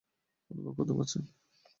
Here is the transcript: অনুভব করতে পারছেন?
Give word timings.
অনুভব 0.51 0.73
করতে 0.77 0.93
পারছেন? 0.97 1.21